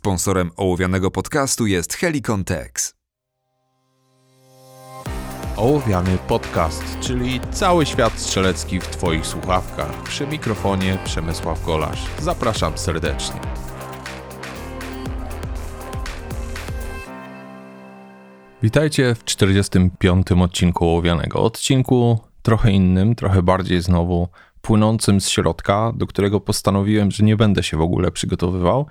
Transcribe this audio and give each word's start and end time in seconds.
Sponsorem 0.00 0.50
ołowianego 0.56 1.10
podcastu 1.10 1.66
jest 1.66 1.94
Helicon 1.94 2.44
Tex. 2.44 2.94
Ołowiany 5.56 6.18
podcast, 6.28 6.84
czyli 7.00 7.40
cały 7.50 7.86
świat 7.86 8.12
strzelecki 8.12 8.80
w 8.80 8.86
Twoich 8.86 9.26
słuchawkach. 9.26 10.02
Przy 10.02 10.26
mikrofonie 10.26 10.98
Przemysław 11.04 11.64
Golasz. 11.66 12.06
Zapraszam 12.18 12.78
serdecznie. 12.78 13.40
Witajcie 18.62 19.14
w 19.14 19.24
45. 19.24 20.32
odcinku 20.32 20.84
Ołowianego. 20.84 21.42
Odcinku 21.42 22.18
trochę 22.42 22.72
innym, 22.72 23.14
trochę 23.14 23.42
bardziej 23.42 23.80
znowu 23.80 24.28
płynącym 24.62 25.20
z 25.20 25.28
środka, 25.28 25.92
do 25.96 26.06
którego 26.06 26.40
postanowiłem, 26.40 27.10
że 27.10 27.24
nie 27.24 27.36
będę 27.36 27.62
się 27.62 27.76
w 27.76 27.80
ogóle 27.80 28.10
przygotowywał, 28.10 28.86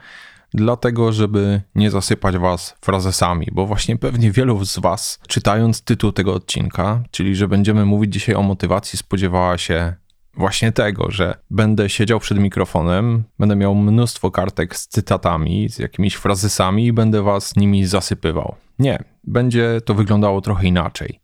dlatego 0.53 1.11
żeby 1.11 1.61
nie 1.75 1.91
zasypać 1.91 2.37
was 2.37 2.75
frazesami, 2.81 3.47
bo 3.51 3.65
właśnie 3.65 3.97
pewnie 3.97 4.31
wielu 4.31 4.65
z 4.65 4.79
was, 4.79 5.19
czytając 5.27 5.81
tytuł 5.81 6.11
tego 6.11 6.33
odcinka, 6.33 7.03
czyli 7.11 7.35
że 7.35 7.47
będziemy 7.47 7.85
mówić 7.85 8.13
dzisiaj 8.13 8.35
o 8.35 8.41
motywacji, 8.41 8.99
spodziewała 8.99 9.57
się 9.57 9.93
właśnie 10.33 10.71
tego, 10.71 11.11
że 11.11 11.35
będę 11.49 11.89
siedział 11.89 12.19
przed 12.19 12.39
mikrofonem, 12.39 13.23
będę 13.39 13.55
miał 13.55 13.75
mnóstwo 13.75 14.31
kartek 14.31 14.75
z 14.75 14.87
cytatami, 14.87 15.69
z 15.69 15.79
jakimiś 15.79 16.15
frazesami 16.15 16.85
i 16.85 16.93
będę 16.93 17.21
was 17.21 17.55
nimi 17.55 17.85
zasypywał. 17.85 18.55
Nie, 18.79 19.03
będzie 19.23 19.81
to 19.85 19.93
wyglądało 19.93 20.41
trochę 20.41 20.67
inaczej. 20.67 21.19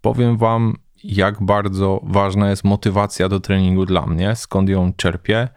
Powiem 0.00 0.36
wam, 0.36 0.76
jak 1.04 1.42
bardzo 1.42 2.00
ważna 2.04 2.50
jest 2.50 2.64
motywacja 2.64 3.28
do 3.28 3.40
treningu 3.40 3.86
dla 3.86 4.06
mnie, 4.06 4.36
skąd 4.36 4.68
ją 4.68 4.92
czerpię 4.92 5.48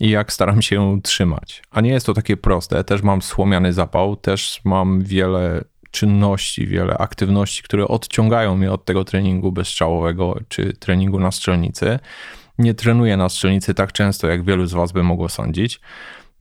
i 0.00 0.10
jak 0.10 0.32
staram 0.32 0.62
się 0.62 1.00
trzymać. 1.02 1.62
A 1.70 1.80
nie 1.80 1.90
jest 1.90 2.06
to 2.06 2.14
takie 2.14 2.36
proste. 2.36 2.84
Też 2.84 3.02
mam 3.02 3.22
słomiany 3.22 3.72
zapał, 3.72 4.16
też 4.16 4.60
mam 4.64 5.02
wiele 5.02 5.64
czynności, 5.90 6.66
wiele 6.66 6.98
aktywności, 6.98 7.62
które 7.62 7.88
odciągają 7.88 8.56
mnie 8.56 8.72
od 8.72 8.84
tego 8.84 9.04
treningu 9.04 9.52
bezstrzałowego 9.52 10.40
czy 10.48 10.72
treningu 10.72 11.20
na 11.20 11.30
strzelnicy. 11.30 11.98
Nie 12.58 12.74
trenuję 12.74 13.16
na 13.16 13.28
strzelnicy 13.28 13.74
tak 13.74 13.92
często, 13.92 14.28
jak 14.28 14.44
wielu 14.44 14.66
z 14.66 14.72
Was 14.72 14.92
by 14.92 15.02
mogło 15.02 15.28
sądzić. 15.28 15.80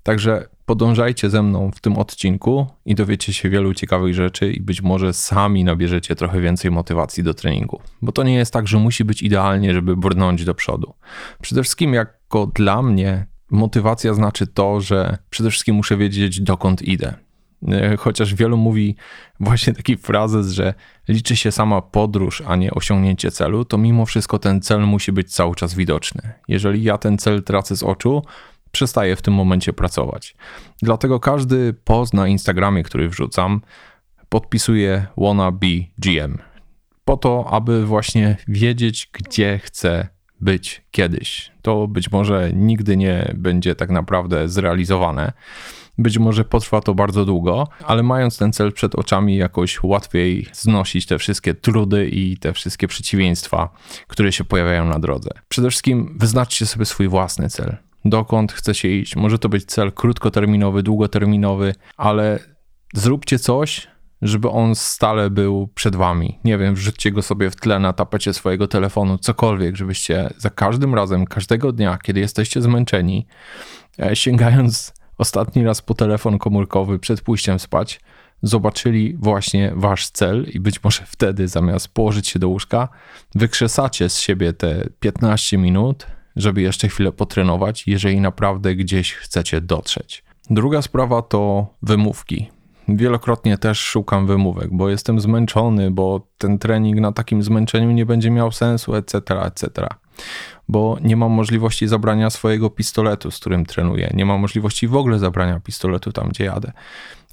Także 0.04 0.48
podążajcie 0.66 1.30
ze 1.30 1.44
mną 1.44 1.72
w 1.72 1.82
tym 1.82 1.98
odcinku 1.98 2.68
i 2.86 2.96
dowiecie 2.96 3.34
się 3.34 3.50
wielu 3.50 3.74
ciekawych 3.74 4.14
rzeczy 4.14 4.52
i 4.52 4.62
być 4.62 4.82
może 4.82 5.14
sami 5.14 5.64
nabierzecie 5.64 6.16
trochę 6.16 6.42
więcej 6.42 6.72
motywacji 6.72 7.24
do 7.24 7.34
treningu. 7.34 7.82
Bo 8.02 8.12
to 8.12 8.24
nie 8.24 8.36
jest 8.36 8.54
tak, 8.54 8.68
że 8.68 8.78
musi 8.78 9.06
być 9.06 9.22
idealnie, 9.22 9.74
żeby 9.74 9.98
brnąć 9.98 10.46
do 10.46 10.56
przodu. 10.56 10.94
Przede 11.42 11.64
wszystkim 11.64 11.94
jako 11.94 12.48
dla 12.48 12.82
mnie 12.82 13.26
motywacja 13.54 14.14
znaczy 14.14 14.48
to, 14.48 14.82
że 14.82 15.18
przede 15.30 15.50
wszystkim 15.50 15.76
muszę 15.76 15.98
wiedzieć 15.98 16.42
dokąd 16.42 16.82
idę. 16.82 17.14
E, 17.68 17.98
chociaż 17.98 18.36
wielu 18.36 18.58
mówi 18.58 18.96
właśnie 19.40 19.74
taki 19.74 19.98
frazes, 19.98 20.52
że 20.52 20.74
liczy 21.08 21.36
się 21.36 21.52
sama 21.52 21.82
podróż, 21.82 22.44
a 22.48 22.56
nie 22.56 22.72
osiągnięcie 22.72 23.32
celu, 23.32 23.66
to 23.66 23.78
mimo 23.78 24.06
wszystko 24.06 24.40
ten 24.40 24.62
cel 24.62 24.82
musi 24.82 25.12
być 25.12 25.34
cały 25.34 25.56
czas 25.56 25.74
widoczny. 25.74 26.34
Jeżeli 26.48 26.84
ja 26.84 26.98
ten 26.98 27.18
cel 27.18 27.44
tracę 27.44 27.76
z 27.76 27.84
oczu, 27.84 28.24
przestaję 28.72 29.16
w 29.16 29.22
tym 29.22 29.34
momencie 29.34 29.74
pracować. 29.74 30.36
Dlatego 30.82 31.20
każdy 31.20 31.74
post 31.74 32.14
na 32.14 32.28
Instagramie, 32.28 32.84
który 32.84 33.10
wrzucam, 33.10 33.62
podpisuję 34.30 35.08
wanna 35.18 35.52
be 35.52 35.68
GM. 35.98 36.38
Po 37.06 37.18
to, 37.18 37.48
aby 37.52 37.86
właśnie 37.86 38.38
wiedzieć, 38.48 39.10
gdzie 39.14 39.60
chcę 39.64 40.08
być 40.44 40.82
kiedyś. 40.92 41.52
To 41.62 41.88
być 41.88 42.12
może 42.12 42.52
nigdy 42.54 42.98
nie 42.98 43.34
będzie 43.38 43.76
tak 43.76 43.90
naprawdę 43.90 44.50
zrealizowane. 44.50 45.34
Być 45.98 46.18
może 46.18 46.46
potrwa 46.46 46.82
to 46.82 46.96
bardzo 46.96 47.26
długo, 47.26 47.68
ale 47.86 48.04
mając 48.04 48.38
ten 48.38 48.54
cel 48.54 48.72
przed 48.72 48.96
oczami, 48.96 49.38
jakoś 49.38 49.84
łatwiej 49.84 50.48
znosić 50.54 51.06
te 51.06 51.18
wszystkie 51.18 51.54
trudy 51.54 52.10
i 52.10 52.38
te 52.38 52.54
wszystkie 52.54 52.88
przeciwieństwa, 52.88 53.70
które 54.08 54.32
się 54.32 54.44
pojawiają 54.44 54.86
na 54.86 55.00
drodze. 55.00 55.30
Przede 55.50 55.70
wszystkim 55.70 56.16
wyznaczcie 56.20 56.66
sobie 56.66 56.86
swój 56.86 57.08
własny 57.08 57.50
cel 57.50 57.78
dokąd 58.06 58.54
chcecie 58.54 59.00
iść. 59.00 59.16
Może 59.16 59.40
to 59.40 59.50
być 59.50 59.66
cel 59.66 59.92
krótkoterminowy, 59.92 60.84
długoterminowy, 60.84 61.76
ale 61.98 62.40
zróbcie 62.94 63.40
coś, 63.40 63.88
żeby 64.24 64.50
on 64.50 64.76
stale 64.76 65.30
był 65.30 65.70
przed 65.76 65.96
wami. 65.96 66.40
Nie 66.44 66.58
wiem, 66.58 66.76
wrzućcie 66.76 67.12
go 67.12 67.22
sobie 67.22 67.50
w 67.50 67.56
tle 67.56 67.80
na 67.80 67.94
tapecie 67.94 68.34
swojego 68.34 68.68
telefonu, 68.68 69.18
cokolwiek, 69.18 69.76
żebyście 69.76 70.30
za 70.38 70.50
każdym 70.50 70.96
razem, 70.96 71.26
każdego 71.26 71.72
dnia, 71.72 71.98
kiedy 72.04 72.20
jesteście 72.20 72.62
zmęczeni, 72.62 73.28
e, 74.00 74.16
sięgając 74.16 74.94
ostatni 75.18 75.64
raz 75.64 75.82
po 75.82 75.94
telefon 75.94 76.40
komórkowy 76.40 77.00
przed 77.00 77.22
pójściem 77.22 77.60
spać, 77.60 78.00
zobaczyli 78.42 79.16
właśnie 79.20 79.74
wasz 79.76 80.10
cel 80.10 80.46
i 80.54 80.60
być 80.60 80.84
może 80.84 81.04
wtedy 81.06 81.48
zamiast 81.48 81.88
położyć 81.88 82.28
się 82.28 82.40
do 82.40 82.50
łóżka, 82.50 82.90
wykrzesacie 83.36 84.10
z 84.10 84.20
siebie 84.20 84.54
te 84.54 84.90
15 85.00 85.58
minut, 85.58 86.08
żeby 86.36 86.62
jeszcze 86.62 86.88
chwilę 86.88 87.12
potrenować, 87.12 87.88
jeżeli 87.88 88.22
naprawdę 88.22 88.76
gdzieś 88.76 89.14
chcecie 89.14 89.62
dotrzeć. 89.62 90.24
Druga 90.50 90.82
sprawa 90.82 91.22
to 91.22 91.68
wymówki. 91.82 92.53
Wielokrotnie 92.88 93.58
też 93.58 93.80
szukam 93.80 94.28
wymówek, 94.28 94.70
bo 94.72 94.90
jestem 94.90 95.20
zmęczony, 95.20 95.92
bo 95.92 96.28
ten 96.38 96.60
trening 96.60 97.00
na 97.00 97.12
takim 97.12 97.44
zmęczeniu 97.44 97.92
nie 97.92 98.06
będzie 98.06 98.32
miał 98.32 98.52
sensu, 98.52 98.96
etc., 98.96 99.42
etc. 99.42 99.88
Bo 100.68 100.98
nie 101.02 101.16
mam 101.16 101.32
możliwości 101.32 101.88
zabrania 101.88 102.30
swojego 102.30 102.70
pistoletu, 102.70 103.32
z 103.32 103.40
którym 103.40 103.66
trenuję. 103.66 104.12
Nie 104.14 104.26
mam 104.26 104.40
możliwości 104.40 104.88
w 104.88 104.96
ogóle 104.96 105.20
zabrania 105.20 105.60
pistoletu 105.60 106.12
tam, 106.12 106.30
gdzie 106.30 106.44
jadę. 106.44 106.72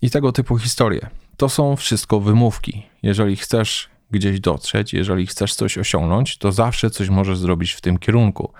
I 0.02 0.10
tego 0.10 0.32
typu 0.32 0.58
historie. 0.58 1.10
To 1.36 1.48
są 1.48 1.76
wszystko 1.76 2.20
wymówki. 2.20 2.82
Jeżeli 3.02 3.36
chcesz 3.36 3.88
gdzieś 4.10 4.40
dotrzeć, 4.40 4.92
jeżeli 4.92 5.26
chcesz 5.26 5.54
coś 5.54 5.78
osiągnąć, 5.78 6.38
to 6.38 6.52
zawsze 6.52 6.90
coś 6.90 7.08
możesz 7.08 7.38
zrobić 7.38 7.72
w 7.72 7.80
tym 7.80 7.98
kierunku. 7.98 8.52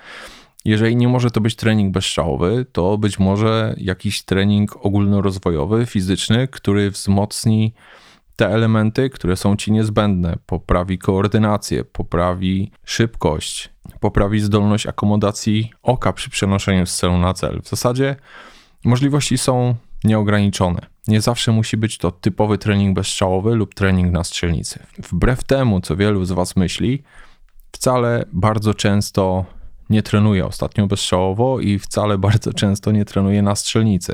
Jeżeli 0.64 0.96
nie 0.96 1.08
może 1.08 1.30
to 1.30 1.40
być 1.40 1.56
trening 1.56 1.92
bezstrzałowy, 1.92 2.66
to 2.72 2.98
być 2.98 3.18
może 3.18 3.74
jakiś 3.76 4.22
trening 4.22 4.76
ogólnorozwojowy, 4.86 5.86
fizyczny, 5.86 6.48
który 6.48 6.90
wzmocni 6.90 7.74
te 8.36 8.48
elementy, 8.48 9.10
które 9.10 9.36
są 9.36 9.56
ci 9.56 9.72
niezbędne, 9.72 10.36
poprawi 10.46 10.98
koordynację, 10.98 11.84
poprawi 11.84 12.70
szybkość, 12.84 13.70
poprawi 14.00 14.40
zdolność 14.40 14.86
akomodacji 14.86 15.72
oka 15.82 16.12
przy 16.12 16.30
przenoszeniu 16.30 16.86
z 16.86 16.96
celu 16.96 17.18
na 17.18 17.34
cel. 17.34 17.60
W 17.62 17.68
zasadzie 17.68 18.16
możliwości 18.84 19.38
są 19.38 19.74
nieograniczone. 20.04 20.86
Nie 21.08 21.20
zawsze 21.20 21.52
musi 21.52 21.76
być 21.76 21.98
to 21.98 22.10
typowy 22.10 22.58
trening 22.58 22.94
bezstrzałowy 22.94 23.54
lub 23.54 23.74
trening 23.74 24.12
na 24.12 24.24
strzelnicy. 24.24 24.78
Wbrew 24.98 25.44
temu, 25.44 25.80
co 25.80 25.96
wielu 25.96 26.24
z 26.24 26.32
Was 26.32 26.56
myśli, 26.56 27.02
wcale 27.72 28.24
bardzo 28.32 28.74
często 28.74 29.44
nie 29.90 30.02
trenuję 30.02 30.46
ostatnio 30.46 30.86
bezstrzałowo 30.86 31.60
i 31.60 31.78
wcale 31.78 32.18
bardzo 32.18 32.52
często 32.52 32.92
nie 32.92 33.04
trenuję 33.04 33.42
na 33.42 33.54
strzelnicy. 33.54 34.12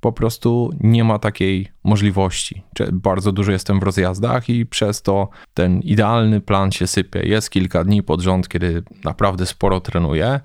Po 0.00 0.12
prostu 0.12 0.70
nie 0.80 1.04
ma 1.04 1.18
takiej 1.18 1.68
możliwości. 1.84 2.62
Bardzo 2.92 3.32
dużo 3.32 3.52
jestem 3.52 3.80
w 3.80 3.82
rozjazdach 3.82 4.48
i 4.48 4.66
przez 4.66 5.02
to 5.02 5.28
ten 5.54 5.80
idealny 5.80 6.40
plan 6.40 6.72
się 6.72 6.86
sypie. 6.86 7.22
Jest 7.22 7.50
kilka 7.50 7.84
dni 7.84 8.02
pod 8.02 8.20
rząd, 8.20 8.48
kiedy 8.48 8.82
naprawdę 9.04 9.46
sporo 9.46 9.80
trenuję, 9.80 10.40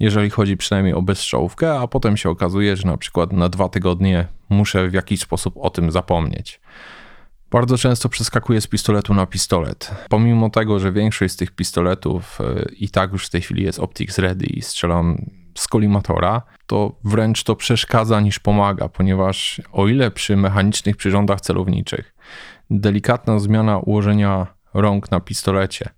jeżeli 0.00 0.30
chodzi 0.30 0.56
przynajmniej 0.56 0.94
o 0.94 1.02
bezstrzałówkę, 1.02 1.78
a 1.78 1.86
potem 1.86 2.16
się 2.16 2.30
okazuje, 2.30 2.76
że 2.76 2.86
na 2.86 2.96
przykład 2.96 3.32
na 3.32 3.48
dwa 3.48 3.68
tygodnie 3.68 4.26
muszę 4.48 4.88
w 4.88 4.94
jakiś 4.94 5.20
sposób 5.20 5.54
o 5.56 5.70
tym 5.70 5.92
zapomnieć. 5.92 6.60
Bardzo 7.50 7.78
często 7.78 8.08
przeskakuję 8.08 8.60
z 8.60 8.66
pistoletu 8.66 9.14
na 9.14 9.26
pistolet. 9.26 9.90
Pomimo 10.08 10.50
tego, 10.50 10.78
że 10.78 10.92
większość 10.92 11.34
z 11.34 11.36
tych 11.36 11.50
pistoletów 11.50 12.38
e, 12.40 12.64
i 12.78 12.88
tak 12.88 13.12
już 13.12 13.26
w 13.26 13.30
tej 13.30 13.40
chwili 13.40 13.62
jest 13.62 13.78
Optics 13.78 14.18
Ready 14.18 14.46
i 14.46 14.62
strzelam 14.62 15.16
z 15.54 15.68
kolimatora, 15.68 16.42
to 16.66 16.98
wręcz 17.04 17.42
to 17.42 17.56
przeszkadza 17.56 18.20
niż 18.20 18.38
pomaga, 18.38 18.88
ponieważ 18.88 19.60
o 19.72 19.88
ile 19.88 20.10
przy 20.10 20.36
mechanicznych 20.36 20.96
przyrządach 20.96 21.40
celowniczych 21.40 22.14
delikatna 22.70 23.38
zmiana 23.38 23.78
ułożenia 23.78 24.46
rąk 24.74 25.10
na 25.10 25.20
pistolecie, 25.20 25.88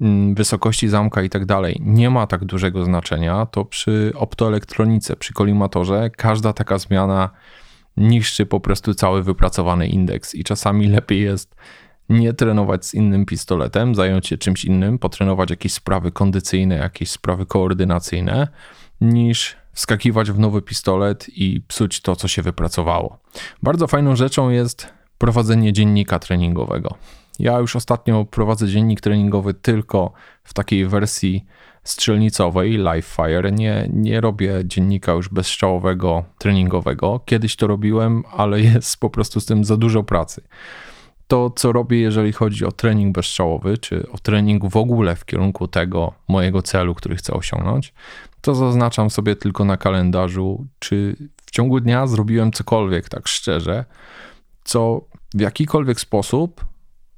mm, 0.00 0.34
wysokości 0.34 0.88
zamka 0.88 1.22
i 1.22 1.30
tak 1.30 1.46
dalej 1.46 1.76
nie 1.80 2.10
ma 2.10 2.26
tak 2.26 2.44
dużego 2.44 2.84
znaczenia, 2.84 3.46
to 3.46 3.64
przy 3.64 4.12
optoelektronice, 4.14 5.16
przy 5.16 5.32
kolimatorze 5.32 6.10
każda 6.10 6.52
taka 6.52 6.78
zmiana 6.78 7.30
niszczy 7.96 8.46
po 8.46 8.60
prostu 8.60 8.94
cały 8.94 9.22
wypracowany 9.22 9.88
indeks 9.88 10.34
i 10.34 10.44
czasami 10.44 10.88
lepiej 10.88 11.22
jest 11.22 11.54
nie 12.08 12.32
trenować 12.32 12.86
z 12.86 12.94
innym 12.94 13.26
pistoletem, 13.26 13.94
zająć 13.94 14.26
się 14.26 14.38
czymś 14.38 14.64
innym, 14.64 14.98
potrenować 14.98 15.50
jakieś 15.50 15.72
sprawy 15.72 16.12
kondycyjne, 16.12 16.74
jakieś 16.74 17.10
sprawy 17.10 17.46
koordynacyjne, 17.46 18.48
niż 19.00 19.56
wskakiwać 19.72 20.30
w 20.30 20.38
nowy 20.38 20.62
pistolet 20.62 21.26
i 21.28 21.60
psuć 21.68 22.00
to, 22.00 22.16
co 22.16 22.28
się 22.28 22.42
wypracowało. 22.42 23.18
Bardzo 23.62 23.86
fajną 23.86 24.16
rzeczą 24.16 24.50
jest 24.50 24.88
prowadzenie 25.18 25.72
dziennika 25.72 26.18
treningowego. 26.18 26.94
Ja 27.38 27.58
już 27.58 27.76
ostatnio 27.76 28.24
prowadzę 28.24 28.68
dziennik 28.68 29.00
treningowy 29.00 29.54
tylko 29.54 30.12
w 30.44 30.54
takiej 30.54 30.86
wersji 30.86 31.44
strzelnicowej 31.84 32.76
Live 32.76 33.06
Fire. 33.06 33.52
Nie, 33.52 33.88
nie 33.92 34.20
robię 34.20 34.62
dziennika 34.64 35.12
już 35.12 35.28
bezstrzałowego, 35.28 36.24
treningowego. 36.38 37.20
Kiedyś 37.24 37.56
to 37.56 37.66
robiłem, 37.66 38.22
ale 38.32 38.60
jest 38.74 39.00
po 39.00 39.10
prostu 39.10 39.40
z 39.40 39.46
tym 39.46 39.64
za 39.64 39.76
dużo 39.76 40.02
pracy. 40.02 40.42
To, 41.26 41.50
co 41.50 41.72
robię, 41.72 42.00
jeżeli 42.00 42.32
chodzi 42.32 42.64
o 42.64 42.72
trening 42.72 43.14
bezstrzałowy, 43.14 43.78
czy 43.78 44.10
o 44.12 44.18
trening 44.18 44.70
w 44.70 44.76
ogóle 44.76 45.16
w 45.16 45.24
kierunku 45.24 45.68
tego 45.68 46.12
mojego 46.28 46.62
celu, 46.62 46.94
który 46.94 47.16
chcę 47.16 47.32
osiągnąć, 47.32 47.94
to 48.40 48.54
zaznaczam 48.54 49.10
sobie 49.10 49.36
tylko 49.36 49.64
na 49.64 49.76
kalendarzu, 49.76 50.66
czy 50.78 51.16
w 51.46 51.50
ciągu 51.50 51.80
dnia 51.80 52.06
zrobiłem 52.06 52.52
cokolwiek, 52.52 53.08
tak 53.08 53.28
szczerze, 53.28 53.84
co 54.64 55.04
w 55.34 55.40
jakikolwiek 55.40 56.00
sposób 56.00 56.64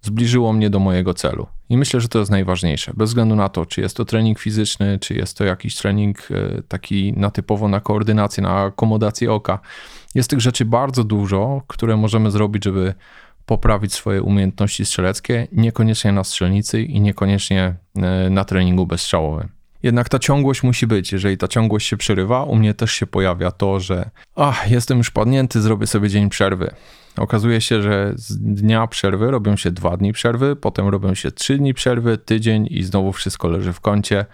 zbliżyło 0.03 0.53
mnie 0.53 0.71
do 0.71 0.79
mojego 0.79 1.15
celu. 1.15 1.47
I 1.69 1.77
myślę, 1.77 2.01
że 2.01 2.09
to 2.09 2.19
jest 2.19 2.31
najważniejsze, 2.31 2.93
bez 2.97 3.11
względu 3.11 3.37
na 3.37 3.49
to, 3.49 3.67
czy 3.67 3.81
jest 3.81 3.97
to 3.97 4.05
trening 4.05 4.39
fizyczny, 4.39 4.99
czy 4.99 5.15
jest 5.15 5.39
to 5.39 5.45
jakiś 5.45 5.77
trening 5.77 6.29
e, 6.31 6.63
taki 6.63 7.13
na 7.17 7.31
typowo 7.31 7.69
na 7.69 7.81
koordynację, 7.81 8.43
na 8.43 8.63
akomodację 8.63 9.33
oka. 9.33 9.59
Jest 10.15 10.31
tych 10.31 10.41
rzeczy 10.41 10.65
bardzo 10.65 11.05
dużo, 11.05 11.63
które 11.67 11.97
możemy 11.97 12.31
zrobić, 12.31 12.65
żeby 12.65 12.95
poprawić 13.47 13.93
swoje 13.93 14.23
umiejętności 14.23 14.85
strzeleckie, 14.85 15.49
niekoniecznie 15.53 16.13
na 16.13 16.25
strzelnicy 16.25 16.83
i 16.83 17.01
niekoniecznie 17.01 17.75
e, 17.97 18.31
na 18.31 18.45
treningu 18.45 18.87
bezstrzałowym. 18.87 19.62
Jednak 19.83 20.09
ta 20.09 20.19
ciągłość 20.19 20.63
musi 20.63 20.87
być. 20.87 21.13
Jeżeli 21.13 21.39
ta 21.39 21.49
ciągłość 21.49 21.89
się 21.89 21.97
przerywa, 21.97 22.43
u 22.43 22.55
mnie 22.55 22.75
też 22.75 22.93
się 22.93 23.07
pojawia 23.07 23.51
to, 23.51 23.81
że 23.81 24.11
ach, 24.37 24.71
jestem 24.71 24.99
już 24.99 25.11
padnięty, 25.11 25.61
zrobię 25.61 25.87
sobie 25.87 26.09
dzień 26.09 26.29
przerwy. 26.29 26.75
Okazuje 27.17 27.61
się, 27.61 27.83
że 27.83 28.13
z 28.17 28.39
dnia 28.39 28.87
przerwy 28.87 29.31
robią 29.31 29.57
się 29.57 29.71
dwa 29.71 29.97
dni 29.97 30.13
przerwy, 30.13 30.57
potem 30.57 30.89
robią 30.89 31.15
się 31.15 31.31
trzy 31.31 31.59
dni 31.59 31.75
przerwy, 31.75 32.19
tydzień 32.19 32.67
i 32.71 32.83
znowu 32.83 33.13
wszystko 33.13 33.49
leży 33.49 33.73
w 33.73 33.81
kącie. 33.81 34.27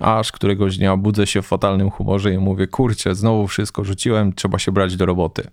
Aż 0.00 0.32
któregoś 0.32 0.78
dnia 0.78 0.96
budzę 0.96 1.26
się 1.26 1.42
w 1.42 1.46
fatalnym 1.46 1.90
humorze 1.90 2.32
i 2.32 2.38
mówię, 2.38 2.66
kurczę, 2.66 3.14
znowu 3.14 3.46
wszystko 3.46 3.84
rzuciłem, 3.84 4.32
trzeba 4.32 4.58
się 4.58 4.72
brać 4.72 4.96
do 4.96 5.06
roboty. 5.06 5.50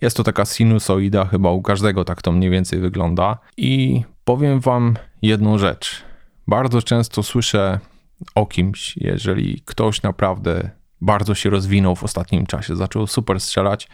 Jest 0.00 0.16
to 0.16 0.24
taka 0.24 0.44
sinusoida, 0.44 1.24
chyba 1.24 1.50
u 1.50 1.62
każdego 1.62 2.04
tak 2.04 2.22
to 2.22 2.32
mniej 2.32 2.50
więcej 2.50 2.78
wygląda. 2.78 3.38
I 3.56 4.02
powiem 4.24 4.60
wam 4.60 4.96
jedną 5.22 5.58
rzecz. 5.58 6.02
Bardzo 6.48 6.82
często 6.82 7.22
słyszę 7.22 7.80
o 8.34 8.46
kimś, 8.46 8.96
jeżeli 8.96 9.62
ktoś 9.64 10.02
naprawdę 10.02 10.70
bardzo 11.00 11.34
się 11.34 11.50
rozwinął 11.50 11.96
w 11.96 12.04
ostatnim 12.04 12.46
czasie, 12.46 12.76
zaczął 12.76 13.06
super 13.06 13.40
strzelać, 13.40 13.88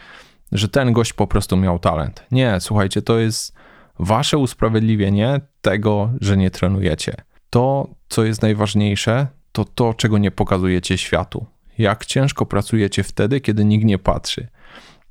że 0.52 0.68
ten 0.68 0.92
gość 0.92 1.12
po 1.12 1.26
prostu 1.26 1.56
miał 1.56 1.78
talent. 1.78 2.26
Nie, 2.30 2.60
słuchajcie, 2.60 3.02
to 3.02 3.18
jest 3.18 3.54
wasze 3.98 4.38
usprawiedliwienie 4.38 5.40
tego, 5.60 6.10
że 6.20 6.36
nie 6.36 6.50
trenujecie. 6.50 7.14
To, 7.50 7.88
co 8.08 8.24
jest 8.24 8.42
najważniejsze, 8.42 9.26
to 9.52 9.64
to, 9.64 9.94
czego 9.94 10.18
nie 10.18 10.30
pokazujecie 10.30 10.98
światu. 10.98 11.46
Jak 11.78 12.06
ciężko 12.06 12.46
pracujecie 12.46 13.02
wtedy, 13.02 13.40
kiedy 13.40 13.64
nikt 13.64 13.84
nie 13.84 13.98
patrzy. 13.98 14.48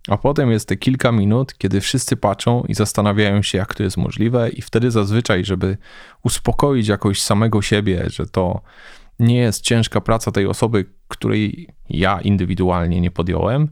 A 0.07 0.17
potem 0.17 0.51
jest 0.51 0.67
te 0.67 0.77
kilka 0.77 1.11
minut, 1.11 1.57
kiedy 1.57 1.81
wszyscy 1.81 2.17
patrzą 2.17 2.63
i 2.67 2.73
zastanawiają 2.73 3.41
się, 3.41 3.57
jak 3.57 3.75
to 3.75 3.83
jest 3.83 3.97
możliwe, 3.97 4.49
i 4.49 4.61
wtedy 4.61 4.91
zazwyczaj, 4.91 5.45
żeby 5.45 5.77
uspokoić 6.23 6.87
jakoś 6.87 7.21
samego 7.21 7.61
siebie, 7.61 8.03
że 8.07 8.25
to 8.25 8.61
nie 9.21 9.37
jest 9.37 9.63
ciężka 9.63 10.01
praca 10.01 10.31
tej 10.31 10.47
osoby, 10.47 10.85
której 11.07 11.69
ja 11.89 12.21
indywidualnie 12.21 13.01
nie 13.01 13.11
podjąłem, 13.11 13.69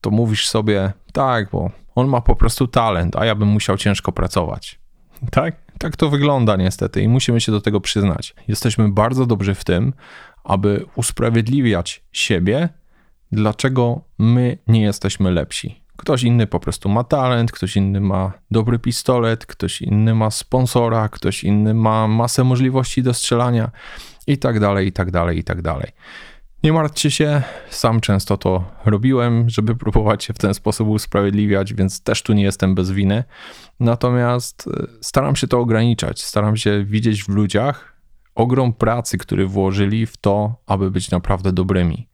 to 0.00 0.10
mówisz 0.10 0.48
sobie, 0.48 0.92
tak, 1.12 1.50
bo 1.50 1.70
on 1.94 2.08
ma 2.08 2.20
po 2.20 2.36
prostu 2.36 2.66
talent, 2.66 3.16
a 3.16 3.24
ja 3.24 3.34
bym 3.34 3.48
musiał 3.48 3.76
ciężko 3.76 4.12
pracować. 4.12 4.80
Tak? 5.30 5.56
Tak 5.78 5.96
to 5.96 6.10
wygląda 6.10 6.56
niestety 6.56 7.02
i 7.02 7.08
musimy 7.08 7.40
się 7.40 7.52
do 7.52 7.60
tego 7.60 7.80
przyznać. 7.80 8.34
Jesteśmy 8.48 8.88
bardzo 8.88 9.26
dobrzy 9.26 9.54
w 9.54 9.64
tym, 9.64 9.92
aby 10.44 10.86
usprawiedliwiać 10.96 12.04
siebie, 12.12 12.68
dlaczego 13.32 14.00
my 14.18 14.58
nie 14.66 14.82
jesteśmy 14.82 15.30
lepsi. 15.30 15.80
Ktoś 15.96 16.22
inny 16.22 16.46
po 16.46 16.60
prostu 16.60 16.88
ma 16.88 17.04
talent, 17.04 17.52
ktoś 17.52 17.76
inny 17.76 18.00
ma 18.00 18.32
dobry 18.50 18.78
pistolet, 18.78 19.46
ktoś 19.46 19.82
inny 19.82 20.14
ma 20.14 20.30
sponsora, 20.30 21.08
ktoś 21.08 21.44
inny 21.44 21.74
ma 21.74 22.08
masę 22.08 22.44
możliwości 22.44 23.02
do 23.02 23.14
strzelania 23.14 23.70
i 24.32 24.38
tak 24.38 24.60
dalej, 24.60 24.86
i 24.86 24.92
tak 24.92 25.10
dalej, 25.10 25.38
i 25.38 25.44
tak 25.44 25.62
dalej. 25.62 25.90
Nie 26.62 26.72
martwcie 26.72 27.10
się, 27.10 27.42
sam 27.70 28.00
często 28.00 28.36
to 28.36 28.64
robiłem, 28.84 29.50
żeby 29.50 29.76
próbować 29.82 30.24
się 30.24 30.32
w 30.32 30.38
ten 30.38 30.54
sposób 30.54 30.88
usprawiedliwiać, 30.88 31.74
więc 31.74 32.02
też 32.02 32.22
tu 32.22 32.32
nie 32.32 32.42
jestem 32.42 32.74
bez 32.74 32.90
winy. 32.90 33.24
Natomiast 33.80 34.68
e, 34.68 34.86
staram 35.00 35.36
się 35.36 35.48
to 35.48 35.60
ograniczać, 35.60 36.24
staram 36.24 36.56
się 36.56 36.84
widzieć 36.84 37.24
w 37.24 37.28
ludziach 37.28 37.96
ogrom 38.34 38.72
pracy, 38.72 39.18
który 39.18 39.46
włożyli 39.46 40.06
w 40.06 40.16
to, 40.16 40.54
aby 40.66 40.90
być 40.90 41.10
naprawdę 41.10 41.52
dobrymi. 41.52 42.08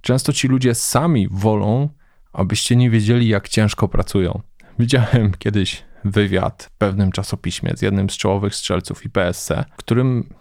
Często 0.00 0.32
ci 0.32 0.48
ludzie 0.48 0.74
sami 0.74 1.28
wolą, 1.30 1.88
abyście 2.32 2.76
nie 2.76 2.90
wiedzieli, 2.90 3.28
jak 3.28 3.48
ciężko 3.48 3.88
pracują. 3.88 4.40
Widziałem 4.78 5.32
kiedyś 5.38 5.84
wywiad 6.04 6.68
w 6.72 6.78
pewnym 6.78 7.12
czasopiśmie 7.12 7.72
z 7.76 7.82
jednym 7.82 8.10
z 8.10 8.16
czołowych 8.16 8.54
strzelców 8.54 9.04
IPSC, 9.04 9.52
którym 9.76 10.34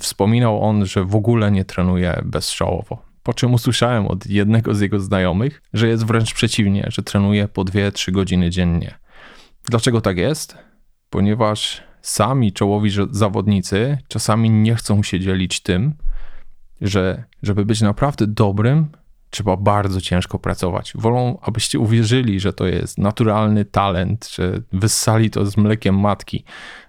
Wspominał 0.00 0.62
on, 0.62 0.86
że 0.86 1.04
w 1.04 1.16
ogóle 1.16 1.50
nie 1.50 1.64
trenuje 1.64 2.22
bezstrzałowo. 2.24 3.02
Po 3.22 3.34
czym 3.34 3.54
usłyszałem 3.54 4.06
od 4.06 4.26
jednego 4.26 4.74
z 4.74 4.80
jego 4.80 5.00
znajomych, 5.00 5.62
że 5.72 5.88
jest 5.88 6.06
wręcz 6.06 6.34
przeciwnie, 6.34 6.86
że 6.88 7.02
trenuje 7.02 7.48
po 7.48 7.64
2-3 7.64 8.12
godziny 8.12 8.50
dziennie. 8.50 8.94
Dlaczego 9.64 10.00
tak 10.00 10.16
jest? 10.16 10.58
Ponieważ 11.10 11.82
sami 12.02 12.52
czołowi 12.52 12.90
zawodnicy 13.10 13.98
czasami 14.08 14.50
nie 14.50 14.74
chcą 14.74 15.02
się 15.02 15.20
dzielić 15.20 15.60
tym, 15.60 15.94
że 16.80 17.24
żeby 17.42 17.64
być 17.64 17.80
naprawdę 17.80 18.26
dobrym, 18.26 18.88
trzeba 19.30 19.56
bardzo 19.56 20.00
ciężko 20.00 20.38
pracować. 20.38 20.92
Wolą, 20.94 21.38
abyście 21.42 21.78
uwierzyli, 21.78 22.40
że 22.40 22.52
to 22.52 22.66
jest 22.66 22.98
naturalny 22.98 23.64
talent, 23.64 24.28
że 24.34 24.60
wyssali 24.72 25.30
to 25.30 25.46
z 25.46 25.56
mlekiem 25.56 26.00
matki, 26.00 26.44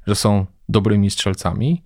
że 0.08 0.16
są 0.16 0.46
dobrymi 0.70 1.12
strzelcami, 1.12 1.84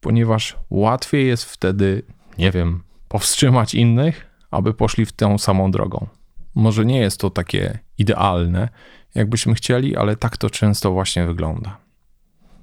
ponieważ 0.00 0.56
łatwiej 0.70 1.26
jest 1.26 1.44
wtedy, 1.44 2.02
nie 2.38 2.50
wiem, 2.50 2.82
powstrzymać 3.08 3.74
innych, 3.74 4.26
aby 4.50 4.74
poszli 4.74 5.06
w 5.06 5.12
tą 5.12 5.38
samą 5.38 5.70
drogą. 5.70 6.06
Może 6.54 6.84
nie 6.84 7.00
jest 7.00 7.20
to 7.20 7.30
takie 7.30 7.78
idealne, 7.98 8.68
jakbyśmy 9.14 9.54
chcieli, 9.54 9.96
ale 9.96 10.16
tak 10.16 10.36
to 10.36 10.50
często 10.50 10.92
właśnie 10.92 11.26
wygląda. 11.26 11.78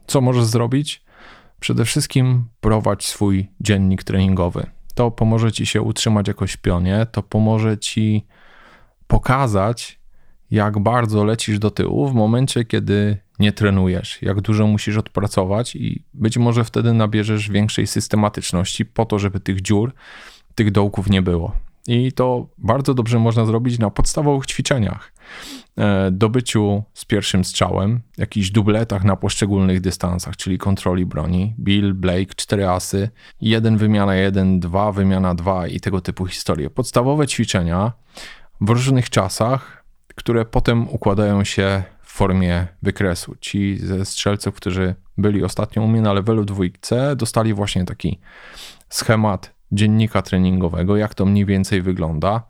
Co 0.08 0.22
możesz 0.22 0.46
zrobić? 0.46 1.04
Przede 1.60 1.86
wszystkim 1.86 2.46
prowadź 2.62 3.06
swój 3.06 3.48
dziennik 3.62 4.04
treningowy. 4.04 4.70
To 4.96 5.12
pomoże 5.12 5.52
ci 5.52 5.66
się 5.66 5.82
utrzymać 5.82 6.28
jakoś 6.28 6.54
w 6.54 6.58
pionie, 6.58 7.08
to 7.12 7.24
pomoże 7.24 7.78
ci 7.78 8.26
pokazać, 9.08 10.00
jak 10.52 10.80
bardzo 10.80 11.24
lecisz 11.24 11.60
do 11.60 11.72
tyłu 11.72 12.08
w 12.08 12.14
momencie, 12.14 12.66
kiedy 12.66 13.18
nie 13.40 13.52
trenujesz, 13.52 14.22
jak 14.22 14.42
dużo 14.42 14.68
musisz 14.68 14.98
odpracować, 14.98 15.76
i 15.76 16.04
być 16.14 16.38
może 16.38 16.64
wtedy 16.64 16.94
nabierzesz 16.94 17.50
większej 17.50 17.88
systematyczności 17.88 18.86
po 18.86 19.06
to, 19.06 19.20
żeby 19.20 19.40
tych 19.40 19.62
dziur, 19.62 19.94
tych 20.56 20.72
dołków 20.72 21.10
nie 21.10 21.22
było. 21.22 21.56
I 21.88 22.12
to 22.12 22.48
bardzo 22.58 22.94
dobrze 22.94 23.20
można 23.20 23.46
zrobić 23.46 23.80
na 23.80 23.90
podstawowych 23.90 24.46
ćwiczeniach. 24.46 25.14
E, 25.78 26.12
dobyciu 26.12 26.84
z 26.94 27.06
pierwszym 27.06 27.46
strzałem, 27.46 28.02
jakichś 28.18 28.50
dubletach 28.50 29.04
na 29.04 29.16
poszczególnych 29.16 29.82
dystansach, 29.82 30.38
czyli 30.38 30.58
kontroli 30.58 31.06
broni. 31.06 31.56
Bill, 31.60 31.94
Blake, 31.94 32.36
cztery 32.36 32.68
asy, 32.68 33.10
jeden 33.42 33.78
wymiana 33.78 34.16
jeden, 34.16 34.60
dwa 34.60 34.92
wymiana 34.92 35.36
dwa 35.36 35.68
i 35.68 35.80
tego 35.80 36.02
typu 36.02 36.26
historie. 36.26 36.70
Podstawowe 36.70 37.28
ćwiczenia 37.28 37.92
w 38.62 38.70
różnych 38.70 39.10
czasach, 39.10 39.84
które 40.16 40.46
potem 40.46 40.90
układają 40.90 41.44
się 41.44 41.84
formie 42.18 42.68
wykresu. 42.82 43.36
Ci 43.42 43.78
ze 43.78 44.06
strzelców, 44.06 44.56
którzy 44.56 44.96
byli 45.18 45.44
ostatnio 45.44 45.84
u 45.84 45.88
mnie 45.88 46.02
na 46.02 46.14
levelu 46.14 46.46
dwójce, 46.46 47.16
dostali 47.16 47.54
właśnie 47.54 47.86
taki 47.86 48.20
schemat 48.90 49.54
dziennika 49.72 50.22
treningowego, 50.22 50.98
jak 50.98 51.16
to 51.16 51.26
mniej 51.26 51.46
więcej 51.46 51.82
wygląda 51.82 52.44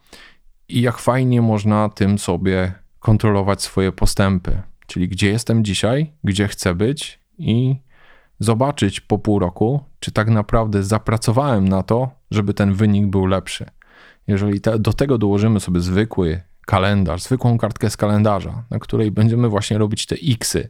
i 0.70 0.82
jak 0.82 0.98
fajnie 0.98 1.42
można 1.42 1.90
tym 1.90 2.20
sobie 2.20 2.74
kontrolować 3.00 3.62
swoje 3.62 3.92
postępy. 3.92 4.62
Czyli 4.88 5.08
gdzie 5.08 5.30
jestem 5.30 5.64
dzisiaj, 5.64 6.12
gdzie 6.24 6.48
chcę 6.48 6.76
być 6.76 7.20
i 7.38 7.76
zobaczyć 8.40 9.02
po 9.02 9.18
pół 9.20 9.40
roku, 9.40 9.84
czy 10.00 10.12
tak 10.12 10.30
naprawdę 10.30 10.84
zapracowałem 10.84 11.70
na 11.70 11.84
to, 11.84 12.10
żeby 12.32 12.54
ten 12.54 12.74
wynik 12.74 13.08
był 13.08 13.26
lepszy. 13.26 13.66
Jeżeli 14.28 14.62
te, 14.62 14.80
do 14.80 14.94
tego 14.94 15.18
dołożymy 15.18 15.60
sobie 15.60 15.80
zwykły 15.80 16.42
kalendarz, 16.68 17.24
zwykłą 17.24 17.58
kartkę 17.58 17.90
z 17.90 17.98
kalendarza, 17.98 18.64
na 18.70 18.80
której 18.80 19.12
będziemy 19.12 19.50
właśnie 19.50 19.78
robić 19.78 20.06
te 20.06 20.16
xy. 20.30 20.70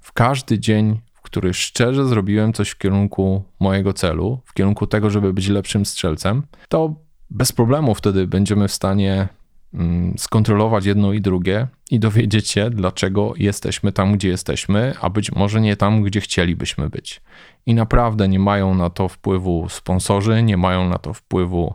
W 0.00 0.12
każdy 0.12 0.58
dzień, 0.58 1.00
w 1.14 1.22
który 1.22 1.54
szczerze 1.54 2.08
zrobiłem 2.08 2.52
coś 2.52 2.70
w 2.70 2.78
kierunku 2.78 3.44
mojego 3.60 3.92
celu, 3.92 4.40
w 4.44 4.54
kierunku 4.54 4.86
tego, 4.86 5.10
żeby 5.10 5.32
być 5.32 5.48
lepszym 5.48 5.86
strzelcem, 5.86 6.42
to 6.68 6.94
bez 7.30 7.52
problemu 7.52 7.94
wtedy 7.94 8.26
będziemy 8.26 8.68
w 8.68 8.72
stanie 8.72 9.28
mm, 9.74 10.14
skontrolować 10.18 10.86
jedno 10.86 11.12
i 11.12 11.20
drugie 11.20 11.66
i 11.90 11.98
dowiedzieć 11.98 12.50
się, 12.50 12.70
dlaczego 12.70 13.32
jesteśmy 13.36 13.92
tam, 13.92 14.12
gdzie 14.12 14.28
jesteśmy, 14.28 14.94
a 15.00 15.10
być 15.10 15.32
może 15.32 15.60
nie 15.60 15.76
tam, 15.76 16.02
gdzie 16.02 16.20
chcielibyśmy 16.20 16.90
być. 16.90 17.20
I 17.66 17.74
naprawdę 17.74 18.28
nie 18.28 18.38
mają 18.38 18.74
na 18.74 18.90
to 18.90 19.08
wpływu 19.08 19.68
sponsorzy, 19.68 20.42
nie 20.42 20.56
mają 20.56 20.88
na 20.88 20.98
to 20.98 21.12
wpływu 21.12 21.74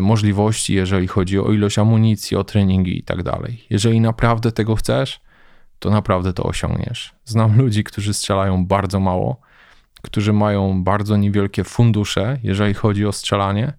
możliwości, 0.00 0.74
jeżeli 0.74 1.06
chodzi 1.06 1.38
o 1.38 1.52
ilość 1.52 1.78
amunicji, 1.78 2.36
o 2.36 2.44
treningi 2.44 2.98
i 2.98 3.02
tak 3.02 3.22
dalej. 3.22 3.64
Jeżeli 3.70 4.00
naprawdę 4.00 4.52
tego 4.52 4.76
chcesz, 4.76 5.20
to 5.78 5.90
naprawdę 5.90 6.32
to 6.32 6.42
osiągniesz. 6.42 7.14
Znam 7.24 7.56
ludzi, 7.60 7.84
którzy 7.84 8.14
strzelają 8.14 8.66
bardzo 8.66 9.00
mało, 9.00 9.40
którzy 10.02 10.32
mają 10.32 10.84
bardzo 10.84 11.16
niewielkie 11.16 11.64
fundusze, 11.64 12.38
jeżeli 12.42 12.74
chodzi 12.74 13.06
o 13.06 13.12
strzelanie, 13.12 13.72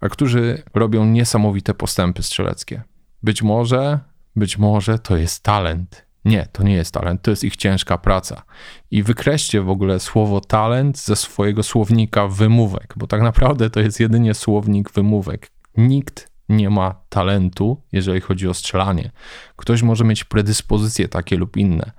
a 0.00 0.08
którzy 0.08 0.62
robią 0.74 1.04
niesamowite 1.04 1.74
postępy 1.74 2.22
strzeleckie. 2.22 2.82
Być 3.22 3.42
może, 3.42 3.98
być 4.36 4.58
może 4.58 4.98
to 4.98 5.16
jest 5.16 5.42
talent. 5.42 6.05
Nie, 6.26 6.46
to 6.52 6.62
nie 6.62 6.74
jest 6.74 6.94
talent, 6.94 7.22
to 7.22 7.30
jest 7.30 7.44
ich 7.44 7.56
ciężka 7.56 7.98
praca. 7.98 8.42
I 8.90 9.02
wykreślcie 9.02 9.62
w 9.62 9.70
ogóle 9.70 10.00
słowo 10.00 10.40
talent 10.40 10.98
ze 10.98 11.16
swojego 11.16 11.62
słownika 11.62 12.28
wymówek, 12.28 12.94
bo 12.96 13.06
tak 13.06 13.22
naprawdę 13.22 13.70
to 13.70 13.80
jest 13.80 14.00
jedynie 14.00 14.34
słownik 14.34 14.90
wymówek. 14.90 15.50
Nikt 15.76 16.30
nie 16.48 16.70
ma 16.70 16.94
talentu, 17.08 17.82
jeżeli 17.92 18.20
chodzi 18.20 18.48
o 18.48 18.54
strzelanie. 18.54 19.10
Ktoś 19.56 19.82
może 19.82 20.04
mieć 20.04 20.24
predyspozycje 20.24 21.08
takie 21.08 21.36
lub 21.36 21.56
inne. 21.56 21.92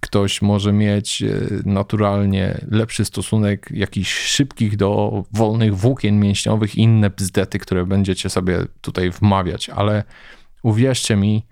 Ktoś 0.00 0.42
może 0.42 0.72
mieć 0.72 1.22
e, 1.22 1.40
naturalnie 1.64 2.60
lepszy 2.70 3.04
stosunek 3.04 3.68
jakichś 3.70 4.14
szybkich 4.14 4.76
do 4.76 5.24
wolnych 5.32 5.76
włókien 5.76 6.20
mięśniowych 6.20 6.74
i 6.74 6.80
inne 6.80 7.10
bzdety, 7.10 7.58
które 7.58 7.86
będziecie 7.86 8.30
sobie 8.30 8.58
tutaj 8.80 9.10
wmawiać, 9.10 9.68
ale 9.68 10.04
uwierzcie 10.62 11.16
mi, 11.16 11.46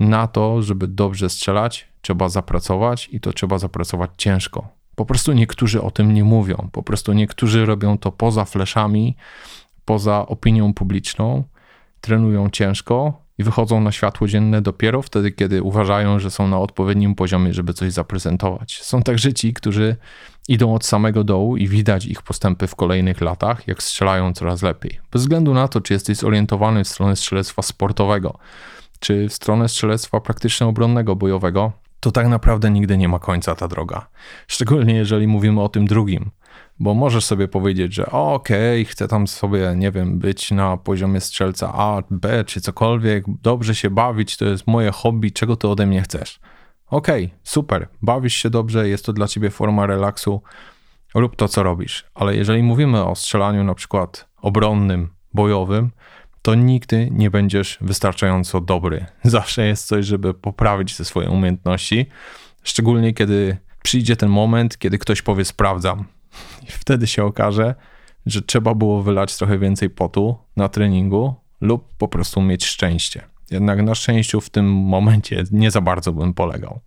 na 0.00 0.26
to, 0.26 0.62
żeby 0.62 0.88
dobrze 0.88 1.30
strzelać, 1.30 1.88
trzeba 2.00 2.28
zapracować 2.28 3.08
i 3.12 3.20
to 3.20 3.32
trzeba 3.32 3.58
zapracować 3.58 4.10
ciężko. 4.16 4.68
Po 4.94 5.06
prostu 5.06 5.32
niektórzy 5.32 5.82
o 5.82 5.90
tym 5.90 6.14
nie 6.14 6.24
mówią. 6.24 6.68
Po 6.72 6.82
prostu 6.82 7.12
niektórzy 7.12 7.66
robią 7.66 7.98
to 7.98 8.12
poza 8.12 8.44
fleszami, 8.44 9.16
poza 9.84 10.26
opinią 10.26 10.74
publiczną, 10.74 11.44
trenują 12.00 12.50
ciężko 12.50 13.22
i 13.38 13.44
wychodzą 13.44 13.80
na 13.80 13.92
światło 13.92 14.28
dzienne 14.28 14.62
dopiero 14.62 15.02
wtedy, 15.02 15.32
kiedy 15.32 15.62
uważają, 15.62 16.18
że 16.18 16.30
są 16.30 16.48
na 16.48 16.58
odpowiednim 16.58 17.14
poziomie, 17.14 17.54
żeby 17.54 17.74
coś 17.74 17.92
zaprezentować. 17.92 18.82
Są 18.82 19.02
także 19.02 19.32
ci, 19.32 19.54
którzy 19.54 19.96
idą 20.48 20.74
od 20.74 20.84
samego 20.84 21.24
dołu 21.24 21.56
i 21.56 21.68
widać 21.68 22.06
ich 22.06 22.22
postępy 22.22 22.66
w 22.66 22.74
kolejnych 22.74 23.20
latach, 23.20 23.68
jak 23.68 23.82
strzelają 23.82 24.32
coraz 24.32 24.62
lepiej. 24.62 25.00
Bez 25.12 25.22
względu 25.22 25.54
na 25.54 25.68
to, 25.68 25.80
czy 25.80 25.92
jesteś 25.92 26.16
zorientowany 26.16 26.84
w 26.84 26.88
stronę 26.88 27.16
strzelectwa 27.16 27.62
sportowego, 27.62 28.38
czy 29.02 29.28
w 29.28 29.34
stronę 29.34 29.68
strzelectwa 29.68 30.20
praktycznie 30.20 30.66
obronnego, 30.66 31.16
bojowego, 31.16 31.72
to 32.00 32.12
tak 32.12 32.28
naprawdę 32.28 32.70
nigdy 32.70 32.96
nie 32.96 33.08
ma 33.08 33.18
końca 33.18 33.54
ta 33.54 33.68
droga. 33.68 34.06
Szczególnie 34.46 34.94
jeżeli 34.94 35.26
mówimy 35.26 35.62
o 35.62 35.68
tym 35.68 35.86
drugim, 35.86 36.30
bo 36.78 36.94
możesz 36.94 37.24
sobie 37.24 37.48
powiedzieć, 37.48 37.94
że 37.94 38.06
okej, 38.06 38.82
okay, 38.82 38.92
chcę 38.92 39.08
tam 39.08 39.26
sobie, 39.26 39.74
nie 39.76 39.90
wiem, 39.90 40.18
być 40.18 40.50
na 40.50 40.76
poziomie 40.76 41.20
strzelca 41.20 41.72
A, 41.74 42.02
B 42.10 42.44
czy 42.44 42.60
cokolwiek, 42.60 43.24
dobrze 43.42 43.74
się 43.74 43.90
bawić, 43.90 44.36
to 44.36 44.44
jest 44.44 44.66
moje 44.66 44.90
hobby, 44.90 45.32
czego 45.32 45.56
ty 45.56 45.68
ode 45.68 45.86
mnie 45.86 46.02
chcesz? 46.02 46.40
Okej, 46.86 47.24
okay, 47.24 47.38
super, 47.42 47.88
bawisz 48.02 48.34
się 48.34 48.50
dobrze, 48.50 48.88
jest 48.88 49.04
to 49.04 49.12
dla 49.12 49.28
ciebie 49.28 49.50
forma 49.50 49.86
relaksu, 49.86 50.42
rób 51.14 51.36
to, 51.36 51.48
co 51.48 51.62
robisz. 51.62 52.04
Ale 52.14 52.36
jeżeli 52.36 52.62
mówimy 52.62 53.04
o 53.04 53.14
strzelaniu 53.14 53.64
na 53.64 53.74
przykład 53.74 54.28
obronnym, 54.42 55.08
bojowym, 55.34 55.90
to 56.42 56.54
nigdy 56.54 57.08
nie 57.10 57.30
będziesz 57.30 57.78
wystarczająco 57.80 58.60
dobry. 58.60 59.06
Zawsze 59.24 59.66
jest 59.66 59.86
coś, 59.86 60.06
żeby 60.06 60.34
poprawić 60.34 60.96
te 60.96 61.04
swoje 61.04 61.30
umiejętności, 61.30 62.06
szczególnie 62.62 63.14
kiedy 63.14 63.56
przyjdzie 63.82 64.16
ten 64.16 64.28
moment, 64.28 64.78
kiedy 64.78 64.98
ktoś 64.98 65.22
powie 65.22 65.44
sprawdzam. 65.44 66.04
I 66.62 66.66
wtedy 66.66 67.06
się 67.06 67.24
okaże, 67.24 67.74
że 68.26 68.42
trzeba 68.42 68.74
było 68.74 69.02
wylać 69.02 69.36
trochę 69.36 69.58
więcej 69.58 69.90
potu 69.90 70.36
na 70.56 70.68
treningu 70.68 71.34
lub 71.60 71.94
po 71.98 72.08
prostu 72.08 72.42
mieć 72.42 72.66
szczęście. 72.66 73.22
Jednak 73.50 73.82
na 73.82 73.94
szczęściu 73.94 74.40
w 74.40 74.50
tym 74.50 74.72
momencie 74.72 75.44
nie 75.50 75.70
za 75.70 75.80
bardzo 75.80 76.12
bym 76.12 76.34
polegał. 76.34 76.80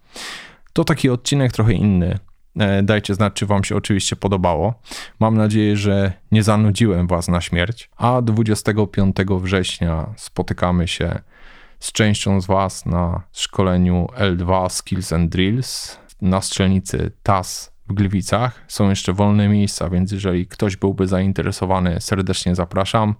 To 0.73 0.83
taki 0.83 1.09
odcinek 1.09 1.51
trochę 1.51 1.73
inny. 1.73 2.19
E, 2.59 2.83
dajcie 2.83 3.15
znać, 3.15 3.33
czy 3.33 3.45
Wam 3.45 3.63
się 3.63 3.75
oczywiście 3.75 4.15
podobało. 4.15 4.73
Mam 5.19 5.37
nadzieję, 5.37 5.77
że 5.77 6.13
nie 6.31 6.43
zanudziłem 6.43 7.07
Was 7.07 7.27
na 7.27 7.41
śmierć. 7.41 7.89
A 7.97 8.21
25 8.21 9.15
września 9.41 10.13
spotykamy 10.17 10.87
się 10.87 11.19
z 11.79 11.91
częścią 11.91 12.41
z 12.41 12.45
Was 12.45 12.85
na 12.85 13.21
szkoleniu 13.31 14.07
L2 14.17 14.69
Skills 14.69 15.13
and 15.13 15.31
Drills 15.31 15.99
na 16.21 16.41
strzelnicy 16.41 17.11
TAS 17.23 17.71
w 17.87 17.93
Gliwicach. 17.93 18.65
Są 18.67 18.89
jeszcze 18.89 19.13
wolne 19.13 19.47
miejsca, 19.47 19.89
więc 19.89 20.11
jeżeli 20.11 20.47
ktoś 20.47 20.75
byłby 20.75 21.07
zainteresowany, 21.07 22.01
serdecznie 22.01 22.55
zapraszam. 22.55 23.15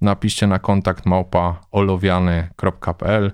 Napiszcie 0.00 0.46
na 0.46 0.58
kontakt 0.58 1.06
małpa 1.06 1.60
olowiany.pl. 1.72 3.32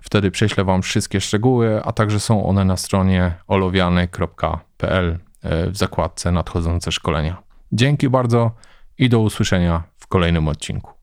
Wtedy 0.00 0.30
prześlę 0.30 0.64
Wam 0.64 0.82
wszystkie 0.82 1.20
szczegóły, 1.20 1.82
a 1.84 1.92
także 1.92 2.20
są 2.20 2.46
one 2.46 2.64
na 2.64 2.76
stronie 2.76 3.34
olowiany.pl 3.46 4.73
e, 4.88 5.18
w 5.70 5.76
zakładce 5.76 6.32
nadchodzące 6.32 6.92
szkolenia. 6.92 7.42
Dzięki 7.72 8.08
bardzo 8.08 8.50
i 8.98 9.08
do 9.08 9.20
usłyszenia 9.20 9.82
w 9.96 10.06
kolejnym 10.06 10.48
odcinku. 10.48 10.93